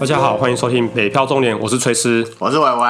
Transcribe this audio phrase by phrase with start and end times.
[0.00, 2.86] 大家好，欢迎收听《北漂中年》，我是崔斯，我是伟伟。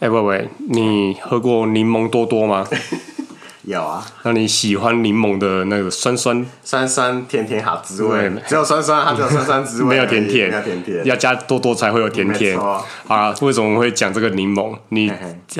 [0.00, 2.66] 哎，伟伟，你喝过柠檬多多吗？
[3.62, 4.04] 有啊。
[4.24, 8.32] 那你喜欢柠檬的那个酸酸、酸酸甜甜好滋味？
[8.44, 12.58] 只有酸酸，它只有酸酸滋味，没有甜甜，没有甜甜，要加多多才会有甜甜。
[12.58, 14.76] 好啊，为什么会讲这个柠檬？
[14.88, 15.12] 你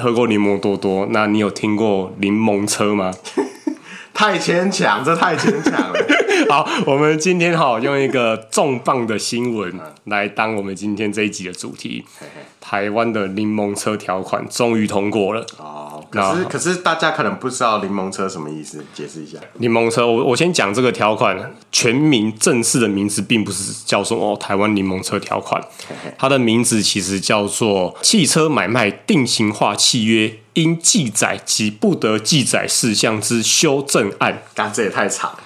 [0.02, 1.06] 喝过柠檬多多？
[1.12, 3.12] 那你有听过柠檬车吗？
[4.18, 6.06] 太牵强，这太牵强了。
[6.50, 9.72] 好，我们今天哈用一个重磅的新闻
[10.06, 12.04] 来当我们今天这一集的主题。
[12.60, 15.46] 台湾的柠檬车条款终于通过了。
[15.56, 19.38] 哦，可是可是大家可能不知道柠檬车什么意思，解释一下。
[19.54, 25.62] 柠檬车，我我先讲这个条款，全名正式的名字并不是叫做哦台湾柠檬车条款，
[26.18, 30.38] 它的名字其实叫做汽车买卖定型化契约。
[30.54, 35.38] 应记载及不得记载事项之修正案，但这也太长。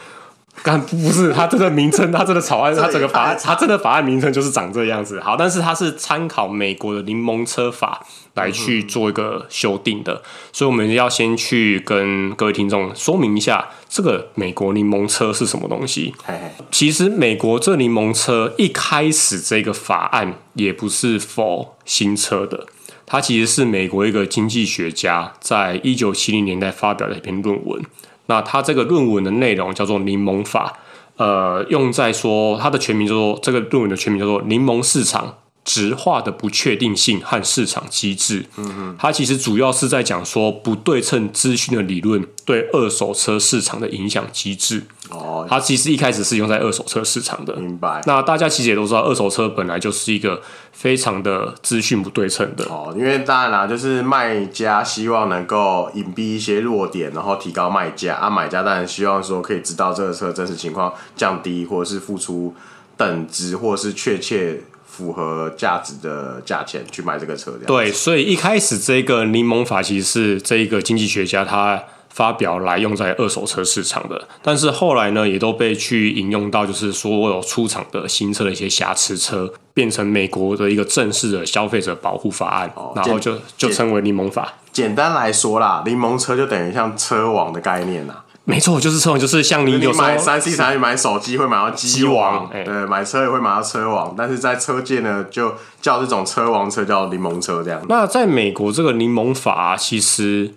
[0.62, 5.20] 干不是，它这个名称，它这个草案， 它整个法案，它这个法案名称就是长这样子。
[5.20, 16.14] 好，但是它是参考美国的柠檬车法来去做一个修订的，所以我们要先去跟各位听众说明一下，这个美国柠檬车是什么东西。
[16.24, 22.66] 嘿嘿，其实美国这柠檬车一开始这个法案也不是 for 新车的。
[23.04, 27.82] 它其实是美国一个经济学家在一九七零年代发表的一篇论文。
[28.26, 30.78] 那他这个论文的内容叫做柠檬法，
[31.16, 35.34] 呃，用在说他的全名叫做这个论文的全名叫做柠檬市场。
[35.64, 44.82] 质化的不确定性和市场机制，嗯哼，它其实主要是在讲说不对称资讯的理论对二手车市场的影响机制。
[45.10, 47.54] 哦，它其实一开始是用在二手车市场的。
[47.56, 48.02] 明白。
[48.06, 52.64] 那大家其实也都知道，二手车本来就是一个非常的资讯不对称的。
[52.64, 62.52] 哦，因为当然啦，就是卖家希望能够隐蔽一些弱点，然后提高卖价啊，买家当然希望说可以知道这个车真实情况，降低或者是付出
[62.96, 64.60] 等值，或者是确切。
[64.92, 84.52] 符合价值的价钱去买这个车，对，所以一开始这个柠檬法其实是这一个经济学家他发表来用在二手车市场的，但是后来呢，也都被去引用到，就是所有出厂的新车的一些瑕疵车，变成美国的一个正式的消费者保护法案，哦、然后就就称为柠檬法。
[84.70, 88.21] 简单来说啦，柠檬车就等于像车王的概念啦。
[88.44, 97.80] 没错，就是这种，就是像你有时候买三 C 产品，买手机会买到机王，对，买车也会买到车王，但是在车界呢，就叫这种车王车叫柠檬车这样。
[97.88, 100.54] 那在美国，这个柠檬法其实。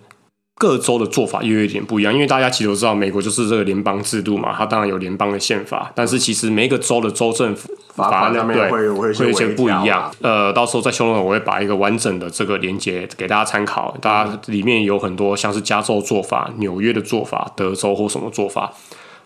[0.58, 10.10] 各州的做法又有一点不一样，因为大家其实都知道，美国就是这个联邦制度嘛，它当然有联邦的宪法，但是其实每一个州的州政府法案对会会有一些不一样。
[10.22, 18.72] 呃，到时候在修论我会把一个完整的这个连接给大家参考，大家里面有很多像是加州做法、纽约的做法、德州或什么做法。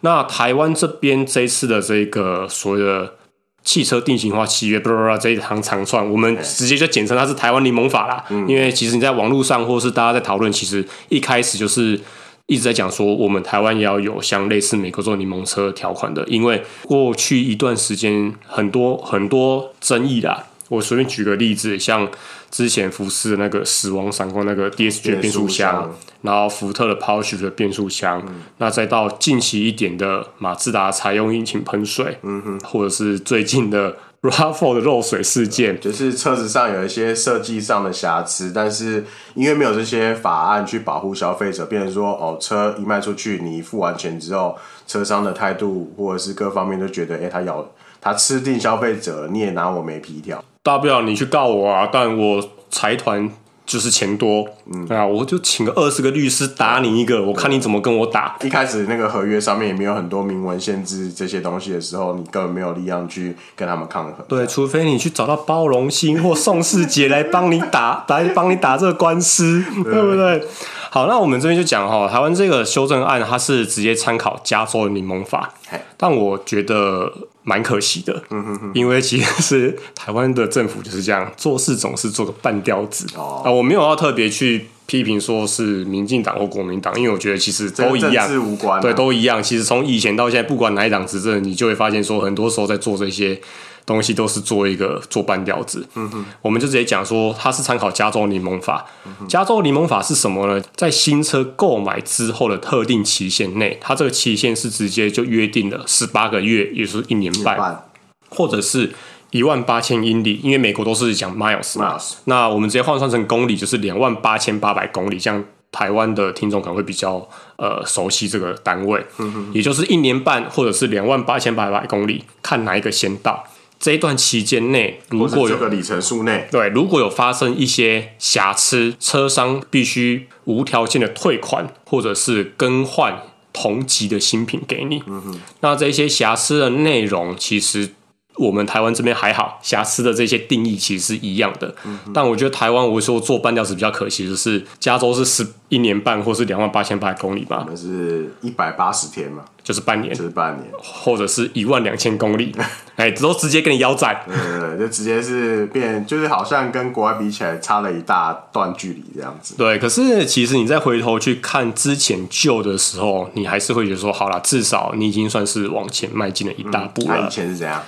[0.01, 3.15] 那台湾这边这一次的这个所谓的。
[3.63, 8.25] 汽车定型化契约，不不这一行长串，我们直接就简称它是台湾柠檬法啦。
[8.31, 12.01] 嗯、因为其实你在网络上或者是大家在讨论，其实一开始就是
[12.47, 20.47] 一直在讲说，我们台湾也要有像类似美国这种柠檬车条款的，因为过去一段时间很多很多争议啦。
[20.71, 22.09] 我随便举个例子，像
[22.49, 25.93] 之前福斯的那个死亡闪光那个 DSG 变速箱，
[26.23, 39.05] 然后福特的 PowerShift 的变速箱，嗯、那再到近期一点的马自达采用引擎喷水，嗯哼，或者是最近的 RAV4 的漏水事件，就是车子上有一些设计上的瑕疵，但是
[39.35, 44.57] 因为没有这些法案去保护消费者，变成说哦，车一卖出去，你付完钱之后，
[44.87, 47.67] 车商的态度或者是各方面都觉得，哎、欸，他咬
[48.01, 50.45] 他吃定消费者，你也拿我没皮条。
[50.63, 51.89] 大不了你去告我啊！
[51.91, 53.31] 但我财团
[53.65, 58.37] 就是钱多，嗯啊，我就请个二十个律师打你一个，我看你怎么跟我打。
[58.43, 64.15] 一开始那个合约上面也没有很多明文限制这些东西的时候，你根本没有力量去跟他们抗衡。
[64.29, 70.47] 对，除非你去找到包容心或宋世杰来帮你打， 来帮你打这个官司，对，对不对？
[70.91, 75.55] 好，那我们这边就讲哈，台湾这个修正案它是直接参考加州的柠檬法，
[75.97, 77.11] 但我觉得。
[77.43, 83.41] 蛮可惜的，嗯哼哼，因为其实是台湾的政府就是这样做事，总是做个半吊子哦。
[83.43, 89.43] 啊，我没有要特别去批评说是民进党或国民党，因为我觉得其实都一样，政治无关啊，对，都一样。
[89.43, 93.41] 其实从以前到现在，不管哪一党执政，你就会发现说，很多时候在做这些。
[93.87, 98.87] 东西都是做一个做半吊子，嗯哼，我们就直接讲说，它是参考加州柠檬法。
[99.05, 100.63] 嗯、加州柠檬法是什么呢？
[100.77, 107.89] 在新车购买之后的特定期限内，它这个期限是直接就约定了十八个月，也就是一年半，半
[108.29, 108.93] 或者是
[109.31, 111.73] 一万八千英里，因为美国都是讲 miles。
[111.73, 115.19] Miles 那我们直接换算成公里，就是两万八千八百公里。
[115.19, 123.45] 这样台湾的听众可能会比较呃熟悉这个单位，嗯哼，也就是一年半或者是两万八千八百公里，看哪一个先到。
[123.81, 133.23] 这一段期间内，如果有这个里程数内，对，如果有发生一些瑕疵，车商必须无条件的退款，或者是更换
[133.53, 135.03] 同级的新品给你。
[135.07, 137.95] 嗯哼，那这些瑕疵的内容，其实。
[138.41, 141.75] 我们台湾这边还好，瑕疵的这些定义其实是一样的。
[141.85, 147.59] 嗯、但我觉得台湾，我说做半吊子比较可惜的是，加州是十一年半，或是两万八千八百公里吧？
[147.61, 152.55] 我们是一百八十天嘛，就是半年，就是半年，或者是一万两千公里，
[152.97, 154.23] 哎，都直接跟你腰斩。
[154.27, 159.55] 对对对，就直接是变，就是好像跟国外比起来差了一大段距离这样子。
[159.59, 167.19] 对，可是其实你再回头去看之前旧的时候，你还是会觉得说，好啦，至少你已经算是往前迈进了一大步了。
[167.21, 167.83] 嗯、以前是怎样？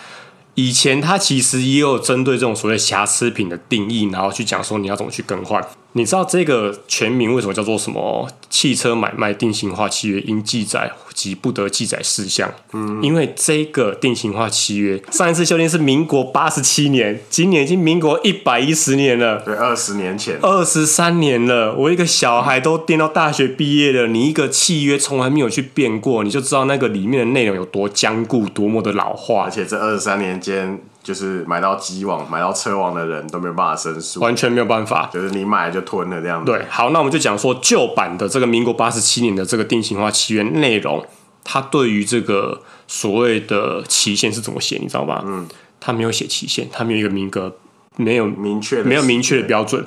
[0.55, 5.67] 以前它其实也有针对这种所谓瑕疵品的定义，然后去讲说你要怎么去更换。
[5.95, 8.29] 你知道这个全名为什么叫做什么？
[8.49, 12.53] 汽车买卖定型化契约应记载及不得记载事项。
[12.73, 19.41] 嗯，因为这个定型化契约上一次修订是民国八十七年，今年已经民国一百一十年了。
[19.41, 21.75] 对，二十年前，二十三年了。
[21.75, 29.45] 我一个小孩都念到大学毕业了，你一个契约从来没有去变过，你就知道那个里面的内容有多僵固，多么的老化。
[29.45, 30.81] 而且这二十三年间。
[31.03, 35.11] 就是买到机网、买到车网的人都没有办法申诉，完全没有办法。
[35.13, 36.53] 就是你买就吞了这样子。
[36.53, 41.05] 对，好，那我们就讲说旧版的这个民国八十七年的这个定型化契约内容，
[41.43, 45.25] 它对于这个所谓的期限是怎么写，你知道吧？
[45.27, 45.49] 嗯，
[45.81, 47.57] 它没有写期限，它没有一个名格，
[47.97, 49.85] 没有明确，没有明确的标准。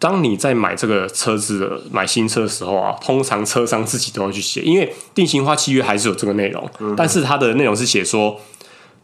[0.00, 8.40] 当你在买这个车子的买新车的时候啊，通常车商自己都要去写，因为定型化契约还是有这个内容，嗯、但是它的内容是写说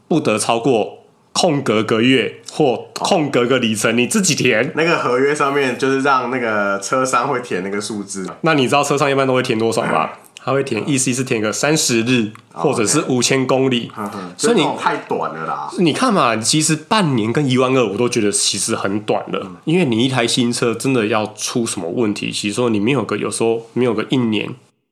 [0.09, 1.04] 不得超过。
[1.35, 4.73] 空格个月或空格个里程，你自己填。
[4.75, 8.27] 那个合约上面就是让那个车商会填那个数字。
[8.41, 10.09] 那你知道车商一般都会填多少吗？
[10.37, 13.91] 他会填，意思是填个三十日，或者是五千公里。
[14.37, 15.71] 所以你太短了啦。
[15.79, 19.51] 你看嘛，其实半年跟一万二，我都觉得其实很短了。
[19.65, 24.49] 因为你一台新车真的要出什么问题，其实说你没有个有时候没有个一年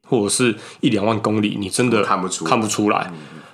[0.09, 3.13] 或者是一两万公里，你真的看不出看不出来。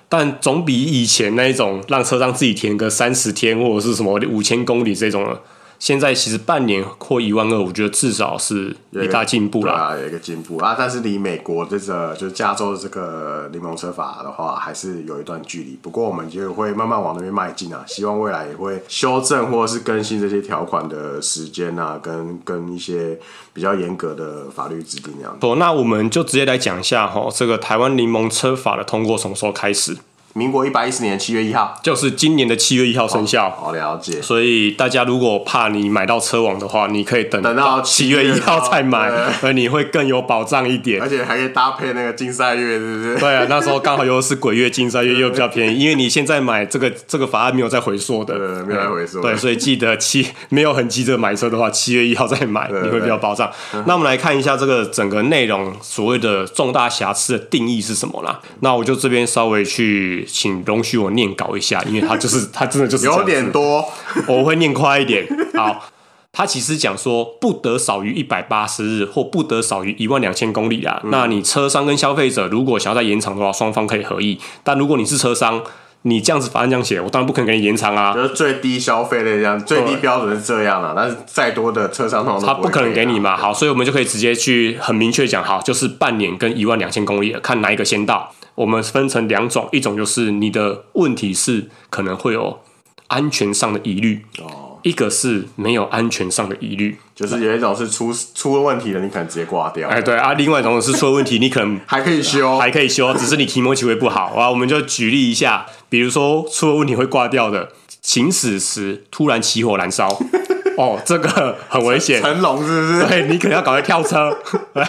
[0.09, 5.37] 但总比以前那一种让车上自己填个三十天或者是什么五千公里这种。
[5.79, 9.71] 现在其实半年或一万二，我觉得至少是一大进步了。
[9.71, 15.79] 啊，有一个进步啊，但是离美国这个就是加州的这个柠檬车法的话，还是有一段距离。
[15.81, 23.17] 不过我们就会慢慢往那边迈进啊，希望未来也会修正或者是更新这些条款的时间啊，跟跟一些
[23.53, 25.37] 比较严格的法律制定这样。
[25.39, 29.97] 不，那我们就直接来讲一下哈，这个台湾柠檬车法的通过什么时候开始？
[30.33, 33.49] 民国一百一十年七月一号，就是今年的七月一号生效。
[33.49, 34.21] 好了解。
[34.21, 39.11] 所以大家如果怕你买到车网的话，你可以等等到七月一号再买，
[39.41, 41.01] 而你会更有保障一点。
[41.01, 43.19] 而且还可以搭配那个竞赛月，是不是？
[43.19, 45.79] 对啊，那时候刚好又是鬼月竞赛月，又比较便宜。
[45.79, 49.21] 因为你现在买这个 这个法案没有再回缩的，没有再回缩。
[49.21, 53.51] 对，所以记得七没有很急着买车的话，七月一号再买，你会比较保障。
[53.85, 58.39] 那我们来看一下这个整个内容，所谓的重大瑕疵的定义是什么啦？
[58.59, 60.97] 那我就这边稍微去请容许。
[60.97, 63.85] 我念稿一下，因为他就是 他真的就是有点多，
[64.27, 65.27] 我会念快一点。
[65.55, 65.85] 好，
[66.31, 70.99] 他其实讲说不得少于一百八十日，或不得少于一万两千公里啊。
[71.03, 74.39] 嗯、那你车商跟消费者如果想要再延长的话，双方可以合意。
[74.63, 75.63] 但如果你是车商，
[76.03, 78.13] 你这样子法案这样写，我当然不可能给你延长啊。
[78.13, 80.93] 就是最低消费的这样，最低标准是这样啊。
[80.95, 83.35] 但是再多的车商他不可能给你嘛。
[83.35, 88.33] 好，所以我们就可以直接去很明确讲，好，就是半年跟一万两千公里，看哪一个先到。
[88.59, 92.59] 我们分成两种，一种就是你的问题是可能会有
[93.07, 104.49] 安全上的疑虑，哦，一个是没有安全上的疑虑，就是有一种是出出了问题了，你可能直接挂掉，哎，对啊，另外一种是出了问题，你可能 还可以修，还可以修，只是你提摩机会不好啊。
[104.49, 107.69] 我们就举例一下，比如说出了问题会挂掉的，
[108.01, 110.09] 行驶时突然起火燃烧，
[110.75, 113.07] 哦，这个很危险，成龙是不是？
[113.07, 114.37] 对，你可能要赶快跳车。
[114.75, 114.83] 对，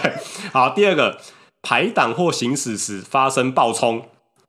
[0.51, 1.17] 好，第二个。
[1.61, 4.03] 排挡或行驶时发生爆冲，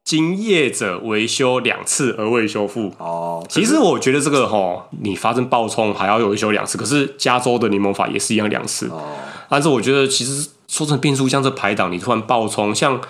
[0.04, 2.92] 经业者维修两次而未修复。
[2.98, 8.88] 哦，其实我觉得这个吼，你发生爆冲还要维修两次，可是加州的柠檬法也是一样两次。
[8.88, 9.02] 哦，
[9.48, 13.00] 但是我觉得其实说成变速箱这排档，你突然爆冲，像。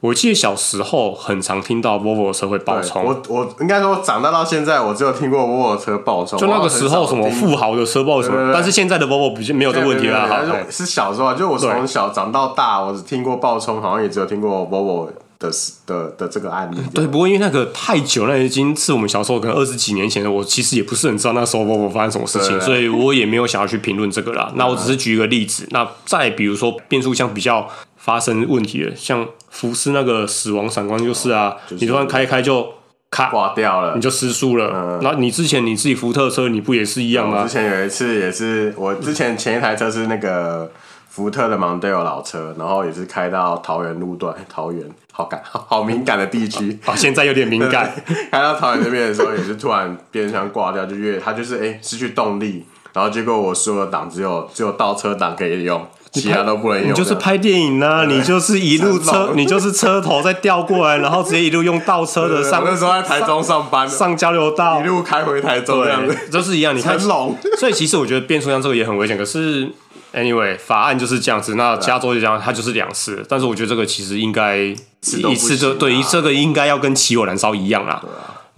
[0.00, 6.38] 我记得小时候很常听到 Volvo 车会爆冲，我我应该说长大到现在，我只有听过 Volvo 车爆冲。
[6.38, 10.28] 就那个时候什么富豪的车爆冲，但是现在的 Volvo 比较没有这个问题了。
[10.28, 15.08] 哈，是小时候，就我从小长到大，我只听过爆冲，好像也只有听过 Volvo
[15.40, 15.50] 的
[15.84, 16.76] 的的这个案例。
[16.94, 24.52] 对，不过因为那个太久，了已经是我们小时候可能二十几年前的，我其实也不是很知道那时候 Volvo 发生什么事情，所以我也没有想要去评论这个啦。
[24.54, 25.66] 那我只是举一个例子。
[25.70, 27.68] 那再比如说变速箱比较
[28.08, 32.66] 发生问题了，像福斯那个死亡闪光就是啊，你突然开一开就
[33.10, 34.98] 咔挂掉了，你就失速了。
[35.02, 37.42] 那、嗯、你之前你自己福特车，你不也是一样吗？
[37.42, 40.72] 之前有一次也是，我之前前一台车是那个
[41.10, 47.92] 福特的 Mondeo 老车，然后也是开到桃园路段，桃园好感好敏感的地区 啊，现在有点敏感。
[48.32, 55.86] 开到桃园那边的时候，也是突然变速箱挂掉，就越它就是哎、欸、失去动力，然后结果我所有的档只有只有倒车档可以用。
[56.12, 62.62] 其他都不能用，你就是拍电影啊，你就是一路车，你就是车头再调过来，然后直接一路用倒车的上。
[62.64, 66.74] 那时候在台中上班，上交流道，一路开回台中这样子，都是一样。
[66.76, 69.16] 你看，所以其实我觉得变速箱这个也很危险。
[69.18, 69.70] 可是
[70.14, 71.54] ，anyway，法案就是这样子。
[71.54, 73.24] 那加州就这样，它就是两次。
[73.28, 78.02] 但是我觉得这个其实应该一次就对于这个应该要跟起火燃烧一样啦。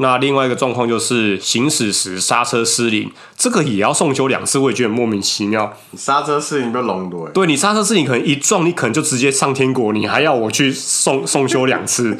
[0.00, 5.76] 那另外一个状况就是行驶时刹车失灵，这个也要送修两次，我也觉得莫名其妙。
[5.90, 7.28] 你刹车失灵不隆多？
[7.28, 12.18] 对，你刹车失灵可能一撞，你可能就直接上天国，你还要我去送 送修两次。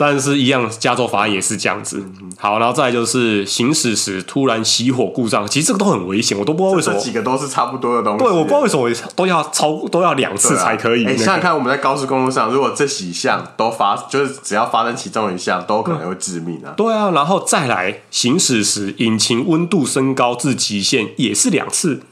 [0.00, 2.00] 但是，一样，加州法案也是这样子。
[2.36, 6.96] 好，然后再来就是行驶时突然熄火故障，其实这个都很危险，我都不知道为什么。
[6.96, 8.24] 这几个都是差不多的东西。
[8.24, 11.00] 对，我不知道为什么都要超都要两次才可以。
[11.04, 16.72] 你、啊，想想看，我们在高速公路上，如果这几项都发，就是只要发生其中一项，都可能会致命啊。
[16.76, 22.02] 对啊，然后再来行驶时引擎温度升高至极限，也是两次。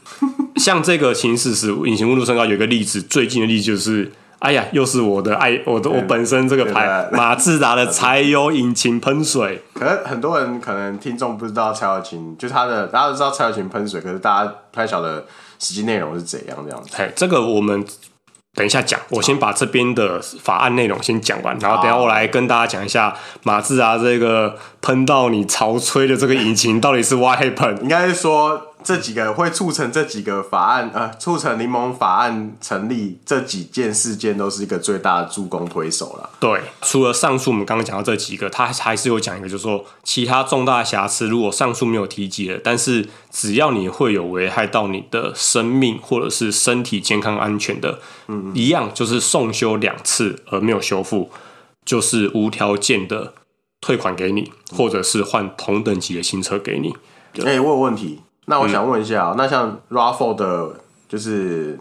[0.57, 4.11] 像这个行驶时引擎温度升高，有一个例子，最近的例子就是。
[4.39, 9.63] 哎呀，又是我的爱，我的我本身这个牌马自达的 柴油引擎喷水。
[9.73, 15.25] 可能很多人可能听众不知道柴油引擎，就是它的大家都知道柴油引擎喷水，可是大家不太晓得
[15.57, 16.89] 实际内容是怎样这样子。
[16.97, 17.83] 哎，这个我们
[18.53, 28.66] 等一下讲，我先把这边的法案内容先讲完，然后等下我来跟大家讲一下马自达这个喷到你潮吹的这个引擎到底是 why happen，应该是说。
[28.87, 36.29] 这几个会促成这几个法案，呃，促成柠檬法案成立，这几件事件都是一个最大的助攻推手了。
[36.39, 51.29] 对，除了上述我们刚刚讲到这几个，他还是有讲一个，就是说其他重大瑕疵，如果上述没有提及的，但是只要你会有危害到你的生命或者是身体健康安全的，嗯，一样就是送修两次而没有修复，
[51.83, 53.33] 就是无条件的
[53.81, 56.95] 退款给你，或者是换同等级的新车给你。
[57.43, 58.21] 哎、欸，我有问题。
[58.49, 60.69] 那我想问一下、喔嗯、那像 Raffle 的，
[61.07, 61.77] 就是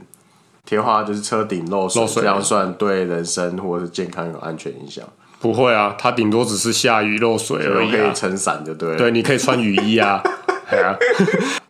[0.64, 5.04] 贴花，就是车顶漏水，这样算对人身或者是健康有安全影响？
[5.38, 8.96] 不会啊，它顶多只是下雨漏水而已、啊，可以撑伞就对。
[8.96, 10.20] 对，你可以穿雨衣啊。
[10.66, 10.99] 啊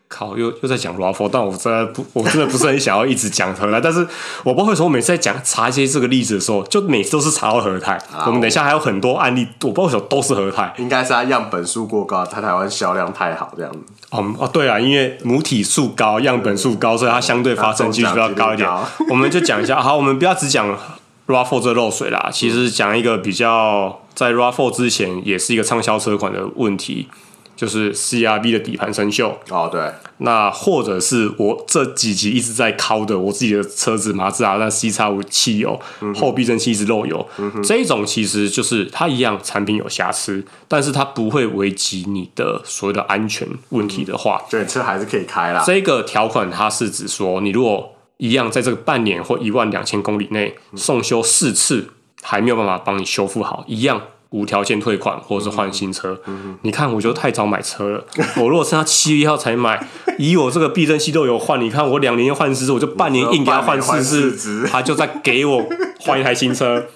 [0.09, 4.07] 靠，又又在讲 RAV4，但我真的不，我真的不是很想要一直讲和泰，但是
[4.45, 7.99] 我不知道为什么我每次在讲查一些这个例子的时候，就每次都是查到和泰。
[8.25, 13.79] 我们等一下还有很多案例，我不知道为什么都是和泰，应该是它样本数过高，它台湾销量太好这样子。
[14.11, 18.69] 哦哦，对啊，因为母体数高，样本数高，所以它相对发生几率比较高一点。
[19.11, 20.79] 我们就讲一下，好，我们不要只讲
[21.27, 27.09] RAV4 这漏水啦，其实讲一个比较在 RAV4 之前也是一个畅销车款的问题。
[27.57, 29.33] 就是 CRV 的底盘生锈。
[29.49, 45.65] 哦，对，那或者是我这几集一直在敲的我自己的车子马自达那 C 叉五汽油、嗯、后避震器一直漏油，嗯、这种其实就是它一样产品有瑕疵，但是它不会危及你的所谓的安全问题的话，对、嗯，车还是可以开啦。
[45.67, 51.91] 这个条款它是指说，你如果一样在这个半年或一万两千公里内送修四次，
[52.23, 54.01] 还没有办法帮你修复好，一样。
[54.31, 56.19] 无条件退款或者是换新车，
[56.63, 58.05] 你看我觉得太早买车了。
[58.37, 59.81] 我如果是他七月一号才买，
[60.19, 65.65] 以我这个避震器都有换，你看我两年要换四次，我就半年硬给他换四次，他就在给我
[66.01, 66.87] 换一台新车，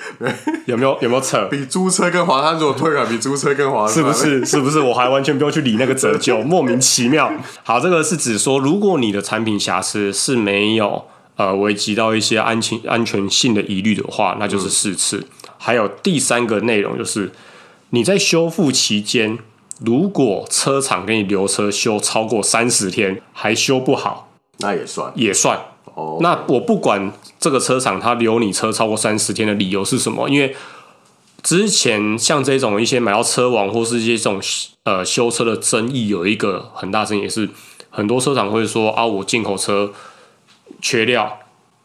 [0.66, 1.48] 有没有有没有扯？
[1.50, 4.44] 比租车更划算，如果退款比租车更划算，是不是？
[4.44, 4.78] 是不是？
[4.78, 7.32] 我还完全不用去理那个折旧， 莫名其妙。
[7.62, 15.16] 好，这个是指说，如果你的产品瑕疵是没有呃危及到一些安全安全性的疑虑的话，那就是四次。
[15.16, 15.28] 嗯
[15.64, 17.32] 还有第三个内容就是，
[17.88, 19.38] 你在修复期间，
[19.80, 24.28] 如果车厂给你留车修超过三十天还修不好，
[24.58, 25.58] 那也算也算。
[25.94, 30.54] 哦，那我不管这个车厂他留你车超过三十天的理由是什么，因为
[31.42, 34.38] 之前像这种一些买到车网或是一些这种
[34.82, 37.48] 呃修车的争议，有一个很大争议是，
[37.88, 39.94] 很多车厂会说啊，我进口车
[40.82, 41.38] 缺料，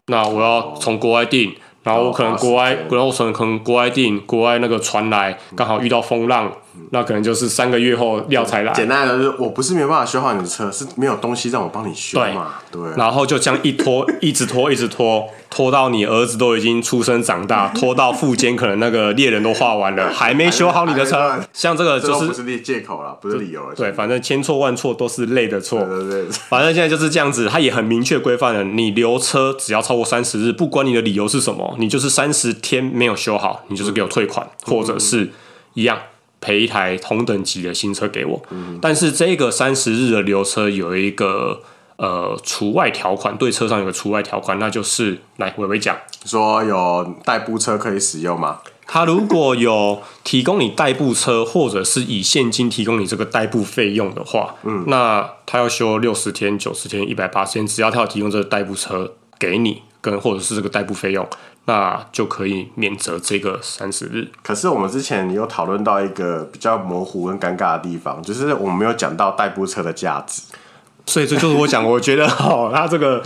[0.08, 1.56] 那我要从国外订。
[1.84, 6.52] 然后我可能国外，然后我可能可能国外电影，国外那个传来刚好遇到风浪，
[6.92, 8.74] 那可能就是三个月后料才来。
[8.74, 12.54] 简单的是，我不是没有办法修好你的车，是没有东西让我帮你修嘛。
[12.72, 12.82] 对。
[12.82, 12.92] 对。
[12.98, 21.40] 然后就这样一拖， 一直拖，一直拖，拖到你儿子都已经出生长大， 拖到附坚可能那个猎人都画完了，还没修好你的车。
[21.54, 23.76] 像这个就是不是借口了，不是理由了。
[23.76, 25.84] 对，反正千错万错都是累的错。
[25.84, 26.28] 对对对。
[26.50, 31.76] 反正现在就是这样子，他也很明确规范了，你留车只要超过三十日，不管你的理由是什么。
[31.78, 35.32] 你就是三十天没有修好，你就是给我退款，嗯、或者是
[35.74, 35.98] 一样
[36.42, 38.42] 赔一台同等级的新车给我。
[38.52, 41.62] 嗯、但是这个三十日的留车有一个
[41.98, 48.60] 呃除外条款，对车上有个除外条款，那就是来伟伟讲说有代步车可以使用吗？
[48.92, 61.28] 他如果有提供你代步车，或者是以现金提供你这个代步费用的话，嗯，那他要修六十天、九十天、一百八十天，只要他要提供这个代步车给你，跟或者是这个代步费用，
[61.66, 64.28] 那就可以免责这个三十日。
[64.44, 70.42] 可是我们之前有讨论到一个比较模糊跟尴尬的地方，就是我们没有讲到代步车的价值，
[71.06, 73.24] 所以这就是我讲，我觉得哦， 他这个。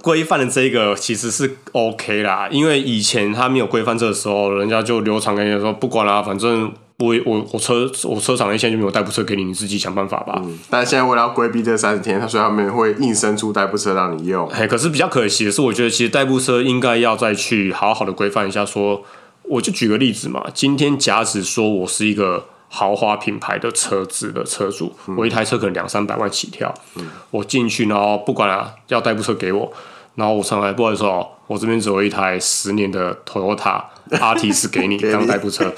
[0.00, 10.40] 规范的这个其实是 OK 啦，因为以前他没有规范这个时候，人家就流传跟你说不管啦，反正我我我车我车厂那现在就没有代步车给你，你自己想办法吧。
[10.44, 14.48] 嗯，但现在为了要规避这三十天，他说他们会硬生出代步车让你用。
[14.48, 18.96] 哎，可是比较可惜的是，我觉得其实代步车应该要再去好好的规范一下说。
[18.96, 19.04] 说
[19.44, 22.46] 我就举个例子嘛，今天假使说我是一个。
[22.66, 29.72] 豪华品牌的车子的车主，嗯、我一台车可能两三百万起跳，嗯、我进去，然后不管啊，要代步车给我，
[30.16, 35.72] 然后我上来，不好意思哦，我这边只有一台十年的 Toyota Altis 给你当代步车，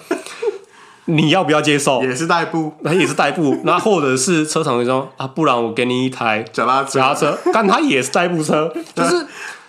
[1.07, 2.03] 你要不要接受？
[2.03, 9.27] 也是代步，那也是代步， 那或者是车厂会说啊，不然我给你一台脚踏车，脚踏车， 但它也是代步车，就是。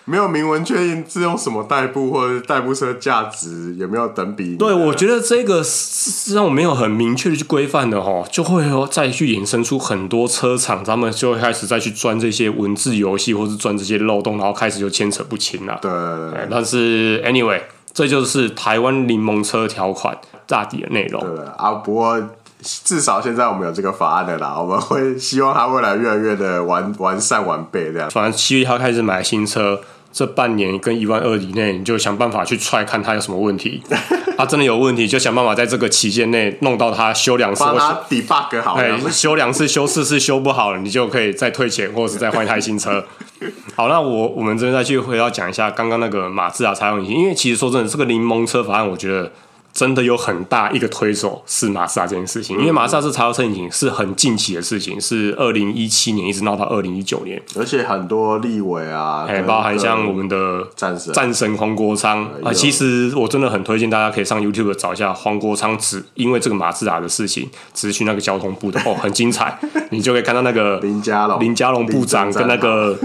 [0.09, 4.55] 没有明文确定是用什么代步，或者代步车价值有没有等比？
[4.55, 15.77] 对，我觉得这个是让我没有很明确的去规范的哈，就会再去衍生出很多车厂，他们就会开始再去钻这些文字游戏，或是钻这些漏洞，然后开始就牵扯不清了。
[15.81, 17.59] 对，对，对，但是 anyway，
[17.97, 21.19] 这就是台湾柠檬车条款大体的内容。
[21.19, 22.29] 对啊，不过
[22.61, 28.07] 至少现在我们有这个法案的啦，我们会希望它未来越来越的完完善完备这样。
[28.11, 29.81] 反正七月一号开始买新车。
[30.17, 33.83] 这半年跟一万二以内，你就想办法去踹看他有什么问题。
[34.35, 38.73] 他真的有问题，就想办法在这个期间内弄到他修两次，帮他 debug 好。
[38.73, 43.05] 哎，修两次、修四次修不好了，你就可以再退钱，或者是再换一台新车。
[43.77, 49.31] 好，那我我们这边再去回到讲一下刚刚那个马自达柴油引擎，因为其实说真的，这个柠檬车法案，我觉得。
[49.77, 61.13] 真的有很大一个推手是马自达这件事情，因为马自达是柴油车引擎是很近期的事情，是二零一七年一直闹到二零一九年，而且很多立委啊，还包含像我们的战神。
[61.13, 69.59] 战神黄国昌啊，其实我真的很推荐大家可以上 YouTube 找一下黄国昌，只因为这个马自达的事情，只去那个交通部的哦，很精彩，
[69.91, 71.39] 你就可以看到那个林家龙。
[71.39, 72.97] 林家龙部长跟那个。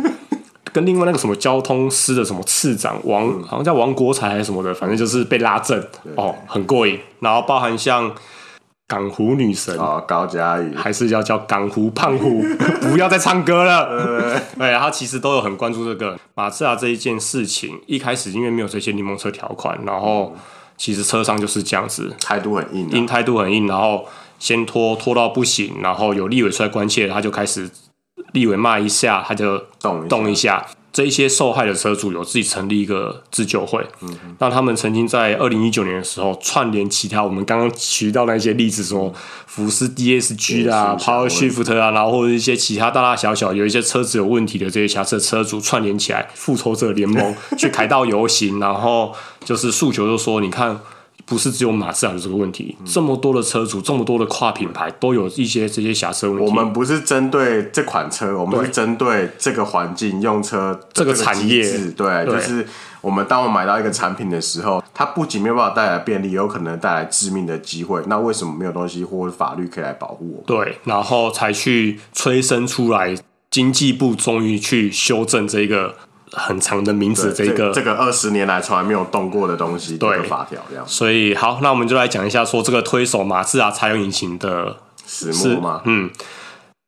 [0.73, 5.79] 跟另外那个什么交通司的什么次长王，嗯、好像叫王国才还是什么的，反正就是被拉正
[6.17, 6.99] 哦，很过瘾。
[7.21, 8.11] 然后包含像
[8.89, 12.43] 港湖女神哦，高嘉瑜，还是要叫港湖胖虎，
[12.81, 14.41] 不要再唱歌了。
[14.59, 17.79] 对，他其实都有很关注这个马自达这一件事情。
[17.87, 20.35] 一开始因为没有这些柠檬车条款，然后
[20.77, 24.07] 其实车商就是这样子，态度很硬，硬态度很硬，然后
[24.39, 27.71] 先拖拖到不行，然后有立委出来关切，他就开始。
[28.33, 30.67] 立委骂一下，他就动动一下。
[30.93, 39.11] 这一些受害的车主有自己成立一个自救会，嗯哼，让他们曾经在二零一九年的时候串联其他我们刚刚提到那些例子，什么
[39.47, 50.79] 福斯 DSG 啊、Power Shift 啊，然后或者一些其他大大小小有一些车子有问题的这些瑕疵车主串联起来，复仇者联盟去凯道游行，然后就是诉求，就说你看。
[51.33, 56.45] 不是只有马自达的这个问题，嗯、这么多的车主，这么多的跨品牌都有一些这些瑕疵问题。
[56.45, 61.63] 我们不是针对这款车，我们是针对这个环境用车这个产业。
[61.97, 62.67] 对，对就是
[63.01, 68.03] 我们当我买到一个产品的时候，它不仅没有办法带来便利，有可能带来致命的机会。
[68.09, 70.45] 那为什么没有东西或法律可以来保护我？
[70.47, 73.17] 对，然后才去催生出来，
[73.51, 75.95] 经济部终于去修正这个。
[76.33, 80.85] 很长的名字，这个这个二十年来从来没有动过的东西，对法条这样。
[80.87, 85.83] 所以好，那我们就来讲一下，说这个推手马自达柴油引擎的始末嘛。
[85.85, 86.11] 嗯，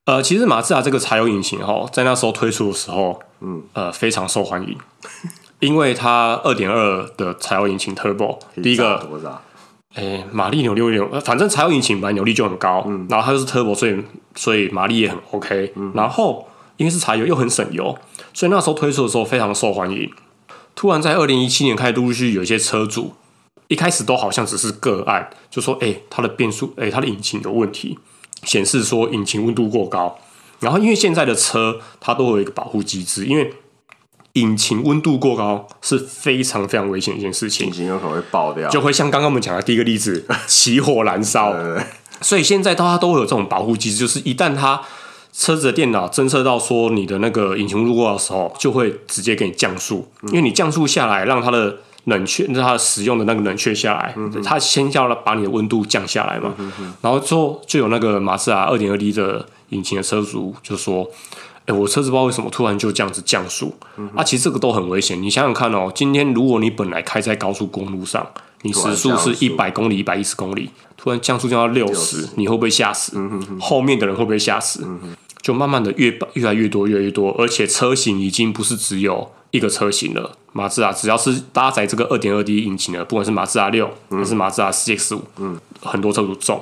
[0.07, 4.79] 呃，其实马自达这个柴油引擎哈，在那时候推出的时候，嗯，呃，非常受欢迎，
[5.61, 9.43] 因为它二点二的柴油引擎 Turbo，第一个多少？
[9.95, 14.03] 哎，马力扭力扭，反正柴油引擎本来扭力就很高，嗯，然后它就是 Turbo，所以
[14.35, 17.97] 所以马力也很 OK，嗯，然后因为是柴油又很省油。
[18.35, 20.11] 所以那时候推出的时候非常受欢迎。
[20.75, 23.15] 突然在二零一七年开始陆陆续续有一些车主，
[23.69, 27.97] 一开始都好像只是个案，就说：“哎、欸，它的变速，哎、欸，它的引擎有问题，
[28.43, 30.19] 显示说引擎温度过高。”
[30.61, 33.55] 然后因为现在的车它都有一个保护机制，因为
[34.33, 41.55] 引擎温度过高是非常非常危险的一件事情，引擎有可能会爆掉，就会像刚刚我们讲的第一个例子，起火燃烧。
[42.21, 44.83] 所以现在大家都会有这种保护机制，就是一旦它
[45.37, 56.55] 车子的电脑侦测到说你的那个引擎温度过的时候，就会直接给你降速，因为你降速下来，让它的冷却，让它使用的那个冷却下来，它先要把你的温度降下来嘛。
[57.03, 61.11] 然后之后就有那个马自达二点二 T 的引擎的车主就说
[61.67, 63.75] ：“哎，我车子不知道为什么突然就这样子降速
[64.15, 64.23] 啊！
[64.23, 65.21] 其实这个都很危险。
[65.21, 68.25] 你想想看哦，今天如果你本来开在高速公路上，
[68.63, 73.19] 你时速是一百公里、一百一十公里，突然降速降到六十，你会不会吓死？
[73.59, 74.87] 后面的人会不会吓死？
[75.45, 86.61] 就慢慢的越越来越多，越来越多，而且车型已经不是只有。”一个车型了，马自达只要是搭载这个二点二 T 引擎的，不管是马自达六还是马自达 CX 五，嗯，很多车主中。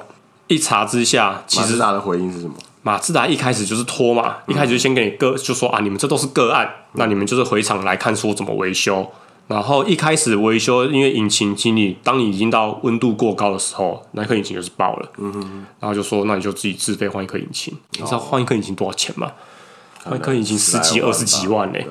[0.49, 2.53] 一查之下，其实马自达的回应是什么？
[2.83, 9.11] 马自达一开始就是拖嘛，嗯、一开始就先给你个，就说啊，你们这都是个案，嗯、那你们就是回厂来看说怎么维修。
[9.49, 15.09] 然后一开始维修，因为引擎经理，当你已经到温度过高的时候，那颗引擎就是爆了。
[15.19, 17.75] 嗯哼，然后就说，那你就自己自费换一颗引擎。
[17.75, 19.33] 哦、你知道换一颗引擎多少钱吗？
[20.05, 21.87] 换一颗引擎十几二十几万呢、欸。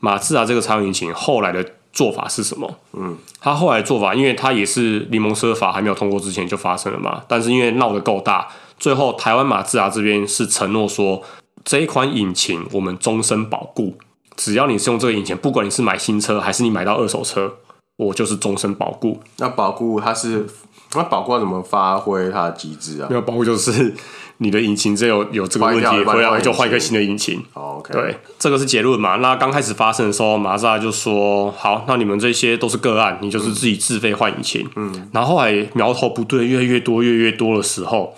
[0.00, 2.78] 马自达这个柴油引擎后来的做法是什么？
[2.94, 7.22] 嗯，他后来的做法，因为他也是柠檬车法还没有通过之前就发生了嘛。
[7.28, 11.22] 但是因为闹得够大，最后台湾马自达这边是承诺说，
[11.62, 13.96] 这一款引擎我们终身保固，
[14.36, 17.54] 只要你是用这个引擎，不管你是买新车还是你买到二手车，
[17.96, 19.20] 我就是终身保固。
[19.38, 20.46] 那保固它是，
[20.94, 23.08] 那保固要怎么发挥它的机制啊？
[23.08, 23.94] 没有保固就是。
[24.38, 27.40] 你的引擎只有有这个问题，回来就换一个新的引擎。
[27.52, 27.92] Oh, okay.
[27.92, 29.16] 对，这个是结论嘛？
[29.16, 38.16] 那刚开始发生的时候，马自达就说：“好，那你们这些都是个案，你就是自己自费换引擎。”嗯，然后后来苗头不对，越来越多，越来越多的时候，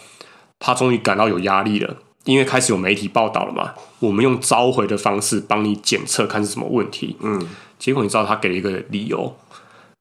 [0.59, 3.73] 他终于感到有压力了，因为开始有媒体报道了嘛。
[4.01, 7.17] 我们用召回的方式帮你检测，看是什么问题。
[7.21, 9.35] 嗯，结果你知道他给了一个理由，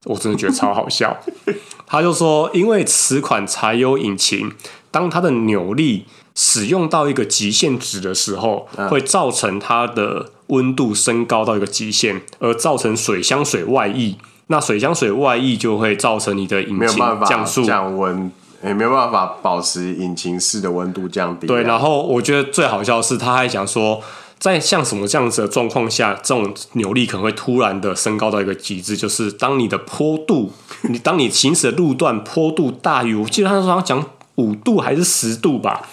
[0.04, 1.16] 我真的觉得超好笑。
[1.86, 4.52] 他就说：“因为此款柴油引擎。”
[4.90, 6.06] 当它的扭力
[6.36, 14.16] 使用到一个极限值的时候，会造成它的温度升高到一个极限，而造成水箱水外溢。
[14.46, 18.30] 那水箱水外溢就会造成你的引擎降速、降温，
[18.64, 21.46] 也没有办法保持引擎室的温度降低。
[21.46, 24.00] 对，然后我觉得最好笑的是，他还讲说，
[24.38, 34.04] 在像什么这样子的状况下，这种扭力可能会突然的升高到一个极致，就是当你的坡度，你当你行驶的路段坡度大于，我记得他说他讲。
[34.36, 35.88] 五度还是十度吧，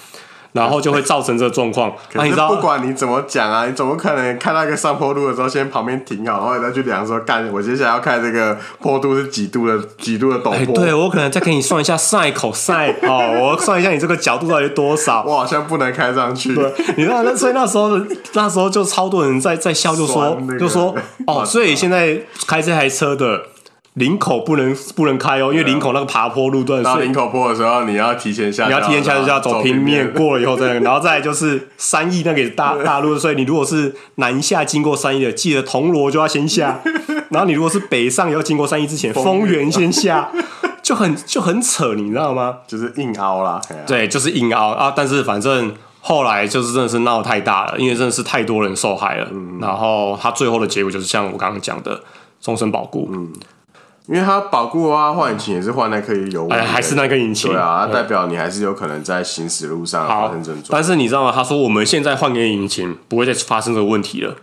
[0.53, 1.91] 然后就会造成这个状况。
[2.23, 10.53] 你知道不管你怎么讲啊，你怎么可能看到一个上坡路的时候，先旁边停好，然后你再去量说，干，我接下来要看这个坡度是几度的几度的陡坡。
[10.53, 12.71] 欸、对，我可能再给你算一下 sin cos
[13.07, 15.23] 哦，我算一下你这个角度到底多少。
[15.23, 16.53] 我好像不能开上去。
[16.53, 17.97] 对，你知道那所以那时候
[18.33, 20.95] 那时候就超多人在在笑，就说、那个、就说
[21.27, 23.43] 哦， 所以现在开这台车的。
[23.95, 30.13] 林口不能不能开哦，因为领口那个爬坡路段，到领口坡的时候，你要提前下，你要提前下就要走平面。
[30.13, 36.79] 过了以后再， 然后再来就是三义那个大大路，所以你如果是南下经过三义的，记得铜锣就要先下，
[37.31, 40.31] 然后你如果是北上也要经过三义之前，丰原先下，
[40.81, 42.59] 就很就很扯，你知道吗？
[42.65, 44.69] 就是硬凹啦，对，就是硬凹。
[44.69, 44.93] 啊！
[44.95, 52.01] 但是反正后来就是真的是闹太大了，因为真的是太多人受害了，嗯、然后他最后的结果就是像我刚刚讲的，
[52.39, 53.33] 终身保固，嗯。
[54.11, 60.65] 因为它保固啊，换引擎也是换那颗油，哎，还是那个引擎，对啊，代表你还是有可能在行驶路上发生症状。
[60.69, 61.31] 但是你知道吗？
[61.33, 64.35] 他说我们现在换个引擎，不会再发生这个问题了。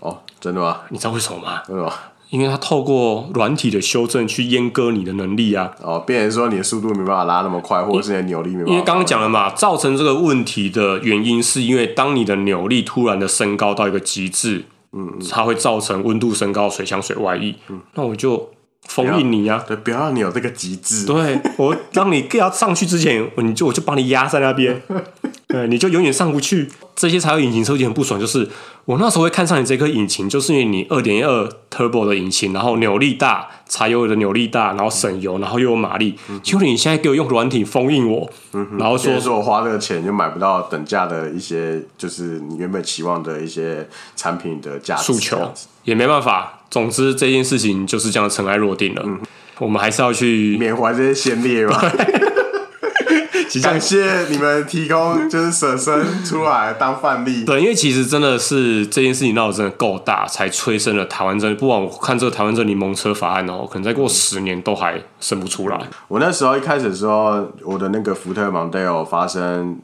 [0.00, 0.80] 哦，真的吗？
[0.88, 1.62] 你知道为什么吗？
[1.68, 1.92] 为什么？
[2.30, 5.70] 因为它透过软体的修正去阉割你的能力啊。
[5.80, 8.72] 哦，变成说你的速度没办法拉那么快，或者是你的扭力没办法。
[8.72, 17.54] 因为刚刚讲了嘛，造成这个问题的原因是因为当你的扭力突然的升高到一个极致，嗯，它会造成温度升高，水箱水外溢。
[17.68, 18.50] 嗯，那我就。
[18.88, 19.64] 封印你啊！
[19.66, 21.06] 对，不要让你有这个极致。
[21.06, 24.82] 对，我让你要上去之前，你就我就把你压在那边，
[25.48, 26.68] 对，你就永远上不去。
[26.94, 28.46] 这些柴油引擎车就很不爽，就是
[28.84, 36.14] 我那时候会看上你这颗引擎，就是因为你二点二 turbo 的引擎，然后扭力大，柴油的扭力大，然后省油，然后又有马力。
[36.42, 45.04] 结果、嗯、你现在给我用软体封印我，嗯、然后说说我花这个钱就买不到等价的一些，就是你原本期望的一些产品的价值。
[45.04, 45.52] 诉求
[45.84, 46.58] 也没办法。
[46.72, 49.02] 总之这件事情就是这样尘埃落定了。
[49.04, 49.20] 嗯、
[49.58, 51.78] 我们还是要去缅怀这些先烈吧。
[53.62, 57.44] 感谢你们提供，就是舍身出来当范例。
[57.44, 61.54] 对，因为其实真的是这件事情闹得真的够大，才催生了台湾这。
[61.56, 65.78] 不管我看这个台湾这柠檬车法案哦，可能再过十年都还生不出来。
[66.08, 69.78] 我那时候一开始的时候，我的那个福特蒙迪欧发生。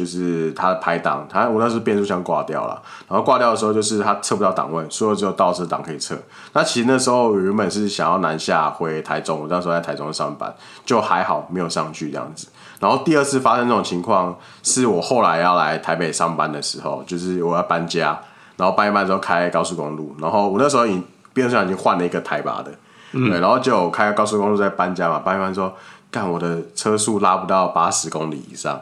[0.00, 6.16] 就是他的排档，他我那时候变速箱挂掉了，然后挂掉的时候就是他测不到档位，所以只有倒车档可以测。
[6.54, 10.54] 那其实那时候原本是想要南下回台中，我那时候在台中上班，
[10.86, 12.48] 就还好没有上去这样子。
[12.78, 18.18] 然后第二次发生这种情况，是我后来要来台北上班的时候，就是我要搬家，
[18.56, 22.72] 然后搬一搬之后开高速公路，然后我那时候已经变速箱已经换了一个台把的，
[23.12, 25.74] 对，然后就开高速公路在搬家嘛，搬一搬说，
[26.10, 28.80] 干我的车速拉不到八十公里以上。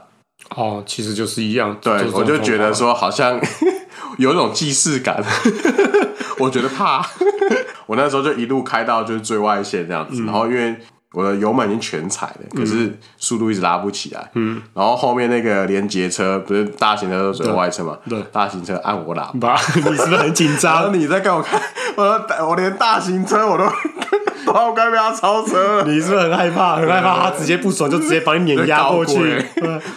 [0.55, 1.77] 哦，其实就是一样。
[1.81, 3.41] 对，我就觉得说好像
[4.19, 5.23] 有一种既视感，
[6.39, 7.05] 我觉得怕。
[7.87, 10.77] 我那时候就一路开到就是最外线这样子，嗯、然后因为。
[11.15, 14.31] 我的油门已经全踩了，可是速度一直拉不起来。
[14.35, 17.97] 嗯，然后后面那个连接车不是大型车都属于外侧嘛？
[18.07, 20.93] 对，大型车按我喇叭，你是不是很紧张？
[20.93, 21.59] 你在跟我看，
[21.97, 23.65] 我说我连大型车我都。
[24.53, 26.77] 我该被他超车了，你是不是很害怕？
[26.81, 29.45] 很害怕他直接不爽就直接把你碾压过去，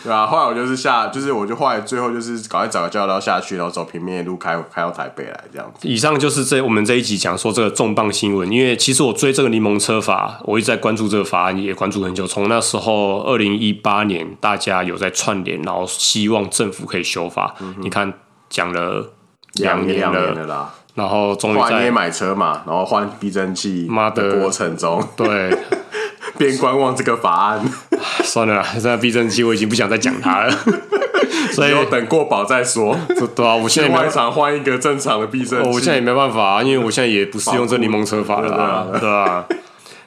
[0.04, 0.26] 对 啊？
[0.28, 5.88] 后来我就是下，就是我就后来最后就是赶快找个交流道下去，然后走平面路开开到台北来这样子。
[5.88, 12.26] 以上就是这我们这一集讲说这个重磅新闻，因为其实我追这个柠檬车法，我一直在关注这个法案，也关注很久。
[12.28, 17.56] 从那时候二零一八年，大家有在串联，然后希望政府可以修法。
[17.62, 18.14] 嗯、你看
[18.50, 19.12] 讲了
[19.54, 20.74] 两年了，两年了啦。
[20.94, 25.56] 然后终于在你也买车嘛，然后换避震器妈的过程中，对，
[26.38, 27.62] 边观望这个法案。
[28.24, 30.58] 算了啦，这个避震器我已经不想再讲它了，
[31.54, 32.98] 所以等过保再说。
[33.36, 39.46] 对啊，我现在换一场换一个正常的避震器，我现在也没办法啊，因为我现在也不是用这柠檬车法了，对啊。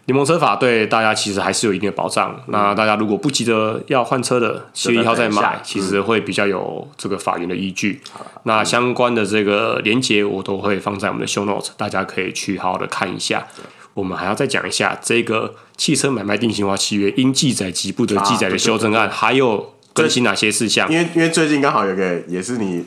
[0.07, 2.35] 柠檬车法对大家其实还是有一定的保障。
[2.47, 8.03] 嗯、那大家如果不急着要换车的，七月一号再买，其实会比较有这个法源的依据。
[8.19, 13.47] 嗯、那相关的这个连接我都会放在我们的 show notes，大家可以去好好的看一下。
[13.95, 20.90] 我们还要再讲一下这个汽车买卖定型化契约应记载及不得记载的修正案，还有更新哪些事项？
[20.93, 22.85] 因为因为最近刚好有个也是你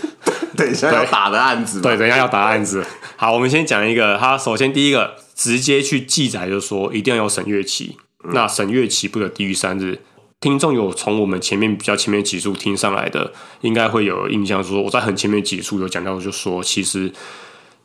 [0.54, 2.84] 等一下要打的案子，对，等一下要打案子。
[3.16, 5.14] 好，我们先讲一个，它首先第一个。
[5.38, 10.00] 直接去记载，就是说一定要有审阅期，嗯、那审阅期不得低于三日。
[10.40, 17.12] 听众有从我们前面比较前面几处听上来的，应该会有印象，说我在很前面几处有讲到，就说其实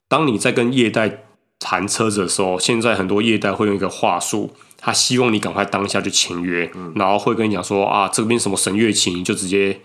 [0.08, 1.26] 当你在跟业代
[1.60, 9.80] 谈车子的时候，现在很多业代会用一个话术，他希望你赶快当下就签约，嗯、然后会跟你讲说啊，这边什么审阅期，你就直接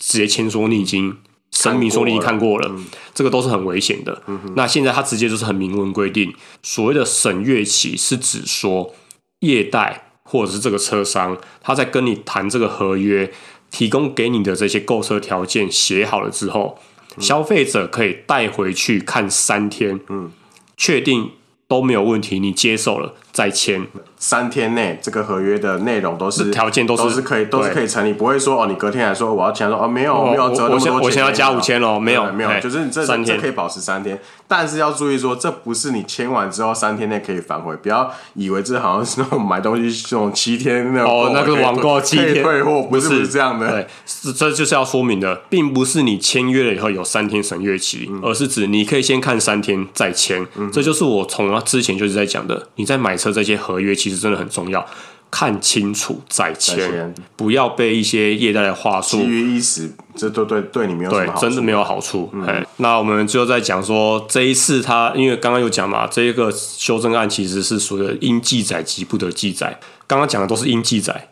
[0.00, 1.16] 直接签说你已经。
[1.50, 2.84] 声明说你已经看过了，嗯、
[3.14, 4.22] 这个都是很危险的。
[4.26, 6.32] 嗯、那现在他直接就是很明文规定，
[6.62, 8.94] 所谓的审阅期是指说
[9.40, 13.32] 业代或者是这个车商，他在跟你谈这个合约，
[13.70, 16.78] 提供给你的这些购车条件写好了之后，
[17.16, 20.30] 嗯、消费者可以带回去看三天，嗯，
[20.76, 21.32] 确定
[21.66, 23.86] 都没有问题，你接受了再签。
[24.16, 33.38] 三天内，这个合约的内容都是条件都是都是可以都是可以成立，不会说哦，你隔天来说我要签说哦，没有没有，我我我先要加五千哦，没有没有，就是你这三天。
[33.38, 42.42] 可以保持三天，但是要注意说，这不是你签完之后三天内可以反悔，不要以为这好像是那种买东西这种七天那种哦，那个网购七天。
[42.42, 43.86] 退货，不是这样的，对，
[44.32, 54.86] 这就是要说明的，并不是你签约了以后有三天审阅期，而是指你可以先看三天再签，这就是我从之前就是在讲的，你在买车这些合约其实真的很重要。
[55.30, 59.18] 看清楚再签，不要被一些业代的话术。
[59.18, 61.10] 基于一时，这都对对你没有。
[61.10, 62.30] 对，真的没有好处。
[62.32, 69.78] 嗯、那我们最后再讲说，这一次他因为刚刚有讲嘛，这一个修正案其实是属于应记载及不得记载。
[70.06, 71.28] 刚刚讲的都是应记载，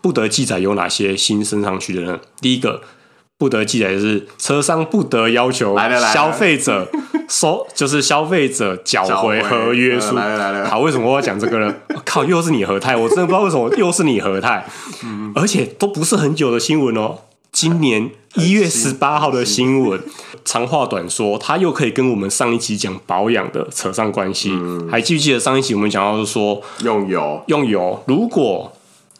[0.00, 2.20] 不得记载有哪些新升上去的呢？
[2.40, 2.82] 第一个。
[3.42, 5.76] 不得记载的是车商不得要求
[6.14, 6.88] 消费者
[7.28, 10.14] 收，就是消费者缴回合约书。
[10.14, 11.74] 来了来了，好，为什么我要讲这个呢？
[12.06, 14.64] 靠，又是你和泰，我真的不知道为什么又是你和泰，
[15.34, 17.18] 而且都不是很久的新闻哦。
[17.50, 20.00] 今年一月十八号的新闻，
[20.44, 24.56] 长话短说，他又可以跟我们上一期讲保养的扯上关系。
[24.88, 28.72] 还记不记得上一期我们讲到是说用油用油，如果。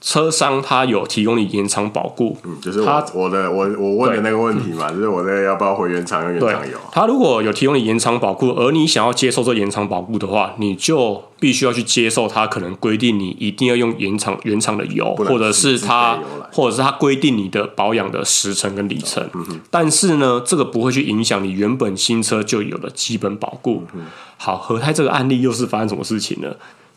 [0.03, 6.77] 车商他有提供你延长保固，嗯，就是我他我的我我问的那个问题嘛，就是我那个要不要回原厂用原厂油？
[6.91, 16.19] 他如果有提供你延长保固，而你想要接受这延长保固的话，你就必须要去接受他可能规定你一定要用延长原厂的油，或者是他
[16.53, 19.25] 或者是他规定你的保养的时程跟里程。
[19.71, 23.85] 但是呢，这个不会去影响你原本新车就有的基本保固。
[23.95, 26.49] 嗯、好，和泰这个案例又是发生什么事情呢？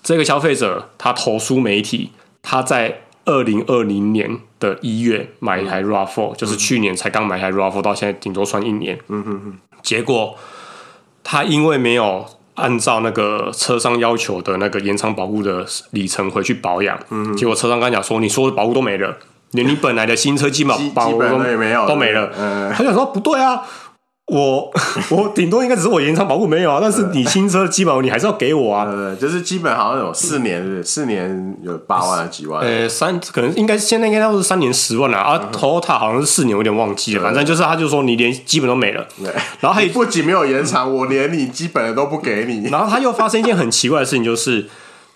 [0.02, 2.10] 这个消费者他投诉媒体。
[2.48, 9.00] 他在二零二零年的一月买一台 RAV4，就是去年才刚买一台 RAV4，到现在顶多算一年。
[9.08, 9.58] 嗯哼哼。
[9.82, 10.36] 结果
[11.24, 17.36] 他因为没有按照那个车商要求的那个延长保固的里程回去保养，嗯。
[17.36, 19.18] 结果车商刚讲说，你说的保固都没了，
[19.52, 22.32] 连你本来的新车基本保固都没有都没了。
[22.38, 22.72] 嗯。
[22.72, 23.64] 他想说不对啊，
[24.28, 24.72] 我
[25.12, 28.86] 我顶多应该只是我延长保护没有啊，但是你新车基本上你还是要给我啊。
[28.90, 32.60] 呃，就是基本好像有四年，四年有八万还是几万？
[32.62, 35.34] 呃，三可能应该现在应该都是三年十万了啊。
[35.34, 37.22] 啊，Toyota 好像是四年，我有点忘记了。
[37.22, 39.08] 反正就是他就说你连基本都没了。
[39.20, 42.68] 对，然后还不仅没有延长，我连你基本的都不给你。
[42.74, 44.66] 然后他又发生一件很奇怪的事情，就是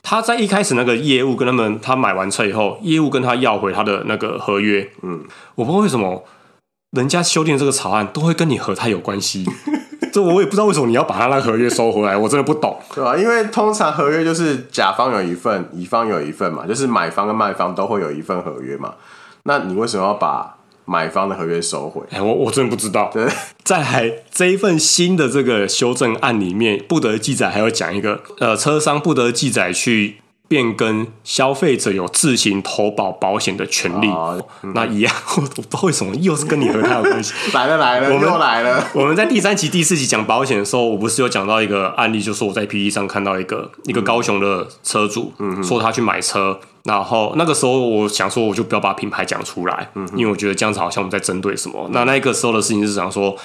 [0.03, 4.87] 他在一开始那个业务跟他们，他买完车以后，业务跟他要回他的那个合约。
[5.01, 5.23] 嗯，
[5.55, 6.23] 我不知道为什么。
[6.91, 9.45] 人家修订这个草案都会跟你和他有关系，
[10.11, 13.15] 这我也不知道为什么你要把他那合约收回来，我真的不懂，对吧？
[13.15, 18.95] 因为通常合约就是甲方有一份，乙方有一份嘛，就是买方跟卖方都会有一份合约嘛。
[19.43, 22.01] 那你为什么要把买方的合约收回？
[22.09, 23.11] 哎，我我真的不知道。
[23.13, 23.27] 对，
[23.63, 30.17] 再来这一份新的这个修正案里面，不得记载还要讲一个，呃，车商不得记载去。
[30.49, 37.33] 变更消费者有自行投保保险的权利，哦嗯、那一样， 我不知道为什么又是跟你和他有关系。
[37.53, 38.83] 来了来了，我们又来了。
[38.93, 51.83] 我们在第三集、第四集讲保险的时候，我不是有讲到一个案例，就是我在 PTT 上看到一个一个高雄的车主，嗯、说他去买车，然后那个时候我想说，我就不要把品牌讲出来，嗯、因为我觉得这样子好像我们在针对什么。
[51.85, 53.37] 嗯、那那个时候的事情是想说。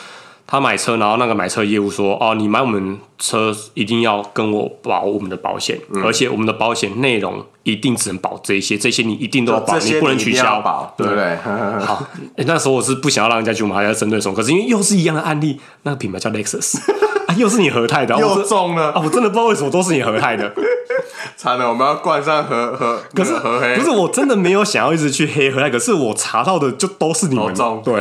[0.47, 11.37] 他买车，然后那个买车业务说：“哦，你买我们车一定要跟我保我们的保险，嗯、而且我们的保险内容一定只能保这些，这些你一定都要保，你，不能取消，保，对不对？”
[11.85, 16.79] 好、欸，那时候我是不想要让人家觉得我们还在针对什么，可是因为又是一样的案例，那个品牌叫 Lexus。
[17.37, 18.93] 又是你和泰的，又中了。
[18.93, 19.03] 啊！
[19.05, 20.53] 我真的不知道为什么都是你和泰的，
[21.37, 27.53] 惨了，我们要冠上和和，可是和黑，不是我真的没有想要一直去黑和泰，可是我查到的就都是你们。
[27.53, 28.01] 中，对，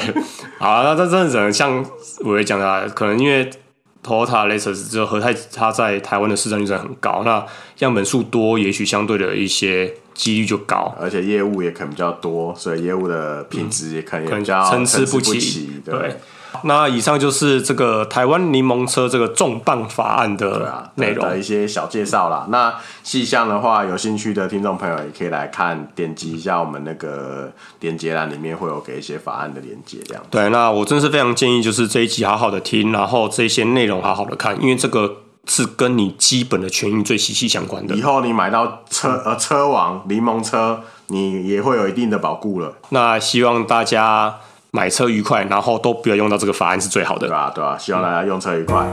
[0.60, 1.84] 好，那这真的只能像
[2.19, 3.49] 我也讲的，可能因为
[4.03, 7.45] Toyota Lexus 之后和泰，它在台湾的市占率在很高，那
[7.79, 16.17] 样本数多，也许相对的一些几率就高，而且业务也可能比较多，所以业务的品质也可能也比较参差不齐，对。
[16.63, 22.45] 那以上就是这个台湾柠檬车这个重磅法案的内容的一些小介绍啦。
[22.49, 30.23] 那细项的话，有兴趣的听众朋友也可以来看，点击一下我们那个连接栏里面会有给一些法案的连接，这样。
[30.29, 37.95] 对，那我真是非常建议，就是这一集好好的听，然后这些内容好好的看，因为这个是跟你基本的权益最息息相关的。
[37.95, 42.73] 以后你买到车呃车王柠檬车，你也会有一定的保护了。
[42.89, 44.35] 那希望大家。
[44.75, 47.27] 买车愉快，然后都不要用到这个法案是最好的。
[47.27, 48.83] 对啊，对啊，希望大家用车愉快。